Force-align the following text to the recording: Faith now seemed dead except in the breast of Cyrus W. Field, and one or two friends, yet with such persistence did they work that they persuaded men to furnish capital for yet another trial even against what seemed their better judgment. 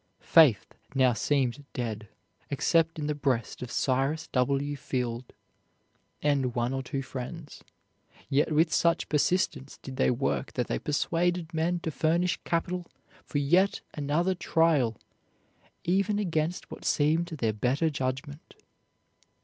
Faith 0.23 0.65
now 0.95 1.13
seemed 1.13 1.63
dead 1.73 2.09
except 2.49 2.97
in 2.97 3.05
the 3.05 3.13
breast 3.13 3.61
of 3.61 3.69
Cyrus 3.71 4.25
W. 4.29 4.75
Field, 4.75 5.31
and 6.23 6.55
one 6.55 6.73
or 6.73 6.81
two 6.81 7.03
friends, 7.03 7.63
yet 8.27 8.51
with 8.51 8.73
such 8.73 9.09
persistence 9.09 9.77
did 9.77 9.97
they 9.97 10.09
work 10.09 10.53
that 10.53 10.65
they 10.65 10.79
persuaded 10.79 11.53
men 11.53 11.79
to 11.81 11.91
furnish 11.91 12.39
capital 12.45 12.87
for 13.23 13.37
yet 13.37 13.81
another 13.93 14.33
trial 14.33 14.97
even 15.83 16.17
against 16.17 16.71
what 16.71 16.83
seemed 16.83 17.27
their 17.27 17.53
better 17.53 17.91
judgment. 17.91 18.55